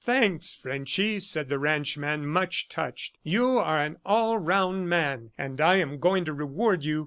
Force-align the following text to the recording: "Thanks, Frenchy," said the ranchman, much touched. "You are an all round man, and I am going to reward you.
"Thanks, 0.03 0.55
Frenchy," 0.55 1.19
said 1.19 1.47
the 1.47 1.59
ranchman, 1.59 2.25
much 2.25 2.67
touched. 2.67 3.19
"You 3.21 3.59
are 3.59 3.77
an 3.77 3.97
all 4.03 4.39
round 4.39 4.89
man, 4.89 5.29
and 5.37 5.61
I 5.61 5.75
am 5.75 5.99
going 5.99 6.25
to 6.25 6.33
reward 6.33 6.83
you. 6.83 6.99